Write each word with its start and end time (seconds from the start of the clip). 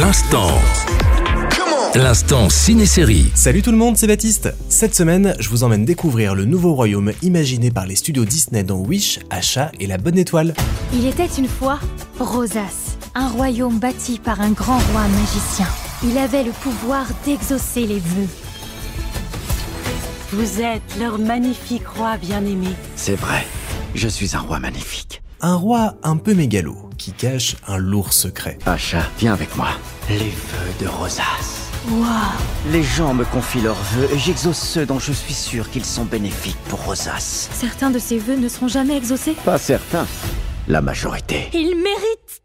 L'instant. 0.00 0.50
L'instant 1.94 2.48
ciné-série. 2.48 3.30
Salut 3.36 3.62
tout 3.62 3.70
le 3.70 3.76
monde, 3.76 3.96
c'est 3.96 4.08
Baptiste. 4.08 4.52
Cette 4.68 4.92
semaine, 4.92 5.36
je 5.38 5.48
vous 5.48 5.62
emmène 5.62 5.84
découvrir 5.84 6.34
le 6.34 6.44
nouveau 6.44 6.74
royaume 6.74 7.12
imaginé 7.22 7.70
par 7.70 7.86
les 7.86 7.94
studios 7.94 8.24
Disney 8.24 8.64
dans 8.64 8.80
Wish, 8.80 9.20
Achat 9.30 9.70
et 9.78 9.86
la 9.86 9.96
Bonne 9.96 10.18
Étoile. 10.18 10.52
Il 10.92 11.06
était 11.06 11.28
une 11.38 11.46
fois 11.46 11.78
Rosas, 12.18 12.96
un 13.14 13.28
royaume 13.28 13.78
bâti 13.78 14.18
par 14.18 14.40
un 14.40 14.50
grand 14.50 14.78
roi 14.78 15.06
magicien. 15.06 15.68
Il 16.02 16.18
avait 16.18 16.42
le 16.42 16.50
pouvoir 16.50 17.06
d'exaucer 17.24 17.86
les 17.86 18.00
vœux. 18.00 18.28
Vous 20.32 20.60
êtes 20.60 20.98
leur 20.98 21.20
magnifique 21.20 21.86
roi 21.86 22.16
bien-aimé. 22.16 22.70
C'est 22.96 23.14
vrai, 23.14 23.46
je 23.94 24.08
suis 24.08 24.34
un 24.34 24.40
roi 24.40 24.58
magnifique. 24.58 25.22
Un 25.40 25.54
roi 25.54 25.94
un 26.02 26.16
peu 26.16 26.34
mégalo 26.34 26.90
qui 27.04 27.12
cache 27.12 27.56
un 27.68 27.76
lourd 27.76 28.14
secret. 28.14 28.56
Pacha, 28.64 29.02
viens 29.18 29.34
avec 29.34 29.54
moi. 29.56 29.68
Les 30.08 30.16
vœux 30.16 30.72
de 30.80 30.86
Rosas. 30.86 31.70
Waouh 31.90 32.02
Les 32.72 32.82
gens 32.82 33.12
me 33.12 33.26
confient 33.26 33.60
leurs 33.60 33.82
vœux 33.92 34.08
et 34.10 34.18
j'exauce 34.18 34.56
ceux 34.56 34.86
dont 34.86 34.98
je 34.98 35.12
suis 35.12 35.34
sûr 35.34 35.68
qu'ils 35.68 35.84
sont 35.84 36.06
bénéfiques 36.06 36.56
pour 36.70 36.82
Rosas. 36.82 37.50
Certains 37.52 37.90
de 37.90 37.98
ces 37.98 38.16
vœux 38.16 38.36
ne 38.36 38.48
seront 38.48 38.68
jamais 38.68 38.96
exaucés. 38.96 39.34
Pas 39.44 39.58
certains. 39.58 40.06
La 40.66 40.80
majorité. 40.80 41.50
Il 41.52 41.76
mérite 41.76 42.43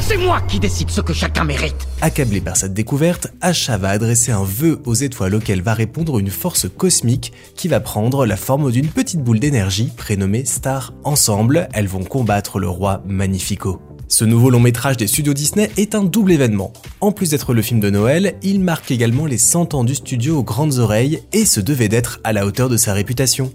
C'est 0.00 0.16
moi 0.16 0.40
qui 0.48 0.58
décide 0.58 0.90
ce 0.90 1.00
que 1.00 1.12
chacun 1.12 1.44
mérite. 1.44 1.86
Accablé 2.00 2.40
par 2.40 2.56
cette 2.56 2.74
découverte, 2.74 3.28
Achat 3.40 3.78
va 3.78 3.90
adresser 3.90 4.32
un 4.32 4.42
vœu 4.42 4.80
aux 4.84 4.94
étoiles 4.94 5.36
auquel 5.36 5.62
va 5.62 5.74
répondre 5.74 6.18
une 6.18 6.30
force 6.30 6.66
cosmique 6.68 7.32
qui 7.54 7.68
va 7.68 7.80
prendre 7.80 8.26
la 8.26 8.36
forme 8.36 8.72
d'une 8.72 8.88
petite 8.88 9.22
boule 9.22 9.38
d'énergie 9.38 9.92
prénommée 9.96 10.44
Star. 10.44 10.92
Ensemble, 11.04 11.68
elles 11.72 11.86
vont 11.86 12.04
combattre 12.04 12.58
le 12.58 12.68
roi 12.68 13.02
Magnifico. 13.06 13.80
Ce 14.08 14.24
nouveau 14.24 14.50
long 14.50 14.58
métrage 14.58 14.96
des 14.96 15.06
studios 15.06 15.34
Disney 15.34 15.70
est 15.76 15.94
un 15.94 16.02
double 16.02 16.32
événement. 16.32 16.72
En 17.00 17.12
plus 17.12 17.30
d'être 17.30 17.54
le 17.54 17.62
film 17.62 17.78
de 17.78 17.90
Noël, 17.90 18.34
il 18.42 18.58
marque 18.58 18.90
également 18.90 19.24
les 19.24 19.38
100 19.38 19.74
ans 19.74 19.84
du 19.84 19.94
studio 19.94 20.38
aux 20.38 20.42
grandes 20.42 20.78
oreilles 20.78 21.22
et 21.32 21.44
se 21.44 21.60
devait 21.60 21.88
d'être 21.88 22.18
à 22.24 22.32
la 22.32 22.44
hauteur 22.44 22.68
de 22.68 22.76
sa 22.76 22.92
réputation. 22.92 23.52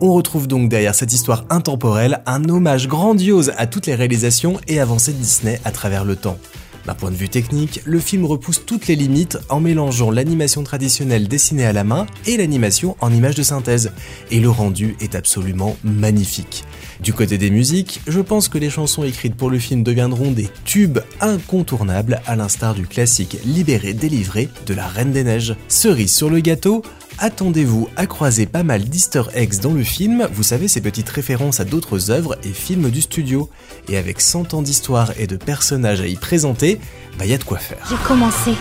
On 0.00 0.12
retrouve 0.12 0.46
donc 0.46 0.68
derrière 0.68 0.94
cette 0.94 1.12
histoire 1.12 1.44
intemporelle 1.50 2.22
un 2.24 2.48
hommage 2.48 2.86
grandiose 2.86 3.52
à 3.56 3.66
toutes 3.66 3.86
les 3.86 3.96
réalisations 3.96 4.60
et 4.68 4.78
avancées 4.78 5.12
de 5.12 5.18
Disney 5.18 5.60
à 5.64 5.72
travers 5.72 6.04
le 6.04 6.14
temps. 6.14 6.38
D'un 6.86 6.94
point 6.94 7.10
de 7.10 7.16
vue 7.16 7.28
technique, 7.28 7.82
le 7.84 7.98
film 7.98 8.24
repousse 8.24 8.64
toutes 8.64 8.86
les 8.86 8.94
limites 8.94 9.38
en 9.48 9.58
mélangeant 9.58 10.12
l'animation 10.12 10.62
traditionnelle 10.62 11.26
dessinée 11.26 11.66
à 11.66 11.72
la 11.72 11.82
main 11.82 12.06
et 12.26 12.36
l'animation 12.36 12.96
en 13.00 13.12
images 13.12 13.34
de 13.34 13.42
synthèse, 13.42 13.90
et 14.30 14.38
le 14.38 14.48
rendu 14.48 14.96
est 15.00 15.16
absolument 15.16 15.76
magnifique. 15.82 16.64
Du 17.02 17.12
côté 17.12 17.36
des 17.36 17.50
musiques, 17.50 18.00
je 18.06 18.20
pense 18.20 18.48
que 18.48 18.56
les 18.56 18.70
chansons 18.70 19.02
écrites 19.02 19.34
pour 19.34 19.50
le 19.50 19.58
film 19.58 19.82
deviendront 19.82 20.30
des 20.30 20.48
tubes 20.64 21.00
incontournables 21.20 22.22
à 22.24 22.36
l'instar 22.36 22.74
du 22.74 22.86
classique 22.86 23.36
Libéré 23.44 23.94
délivré 23.94 24.48
de 24.66 24.74
la 24.74 24.86
Reine 24.86 25.12
des 25.12 25.24
Neiges. 25.24 25.56
Cerise 25.66 26.14
sur 26.14 26.30
le 26.30 26.38
gâteau, 26.40 26.82
attendez-vous 27.18 27.88
à 27.96 28.06
croiser 28.06 28.46
pas 28.46 28.62
mal 28.62 28.84
d'easter 28.84 29.22
eggs 29.34 29.60
dans 29.60 29.72
le 29.72 29.82
film, 29.82 30.28
vous 30.32 30.42
savez 30.42 30.68
ces 30.68 30.80
petites 30.80 31.08
références 31.08 31.60
à 31.60 31.64
d'autres 31.64 32.10
œuvres 32.10 32.36
et 32.44 32.52
films 32.52 32.90
du 32.90 33.00
studio. 33.00 33.48
Et 33.88 33.96
avec 33.96 34.20
100 34.20 34.54
ans 34.54 34.62
d'histoire 34.62 35.12
et 35.18 35.26
de 35.26 35.36
personnages 35.36 36.00
à 36.00 36.06
y 36.06 36.16
présenter, 36.16 36.78
bah 37.18 37.26
y 37.26 37.34
a 37.34 37.38
de 37.38 37.44
quoi 37.44 37.58
faire. 37.58 37.84
J'ai 37.88 37.96
commencé. 38.06 38.52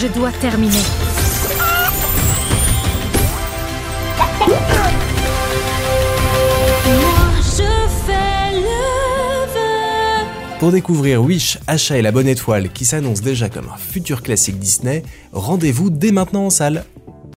Je 0.00 0.06
dois 0.08 0.32
terminer. 0.32 0.78
Pour 10.58 10.72
découvrir 10.72 11.22
Wish, 11.22 11.58
Achat 11.68 11.98
et 11.98 12.02
la 12.02 12.10
Bonne 12.10 12.26
Étoile 12.26 12.70
qui 12.72 12.84
s'annonce 12.84 13.20
déjà 13.20 13.48
comme 13.48 13.68
un 13.72 13.76
futur 13.76 14.22
classique 14.22 14.58
Disney, 14.58 15.04
rendez-vous 15.32 15.88
dès 15.88 16.10
maintenant 16.10 16.46
en 16.46 16.50
salle. 16.50 16.84